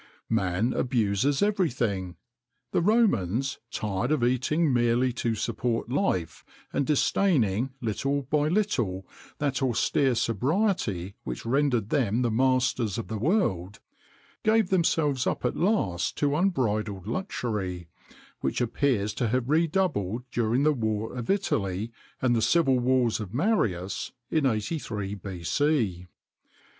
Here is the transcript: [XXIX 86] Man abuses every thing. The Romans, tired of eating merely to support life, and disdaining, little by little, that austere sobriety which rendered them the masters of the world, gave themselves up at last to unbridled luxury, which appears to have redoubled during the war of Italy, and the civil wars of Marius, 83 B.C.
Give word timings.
[XXIX 0.01 0.07
86] 0.07 0.31
Man 0.31 0.73
abuses 0.73 1.41
every 1.43 1.69
thing. 1.69 2.15
The 2.71 2.81
Romans, 2.81 3.59
tired 3.69 4.11
of 4.11 4.23
eating 4.23 4.73
merely 4.73 5.13
to 5.13 5.35
support 5.35 5.89
life, 5.91 6.43
and 6.73 6.87
disdaining, 6.87 7.75
little 7.81 8.23
by 8.23 8.47
little, 8.47 9.05
that 9.37 9.61
austere 9.61 10.15
sobriety 10.15 11.13
which 11.23 11.45
rendered 11.45 11.89
them 11.91 12.23
the 12.23 12.31
masters 12.31 12.97
of 12.97 13.09
the 13.09 13.19
world, 13.19 13.79
gave 14.43 14.71
themselves 14.71 15.27
up 15.27 15.45
at 15.45 15.55
last 15.55 16.17
to 16.17 16.35
unbridled 16.35 17.05
luxury, 17.05 17.87
which 18.39 18.59
appears 18.59 19.13
to 19.13 19.27
have 19.27 19.49
redoubled 19.51 20.23
during 20.31 20.63
the 20.63 20.73
war 20.73 21.13
of 21.15 21.29
Italy, 21.29 21.91
and 22.19 22.35
the 22.35 22.41
civil 22.41 22.79
wars 22.79 23.19
of 23.19 23.35
Marius, 23.35 24.13
83 24.31 25.13
B.C. 25.13 26.07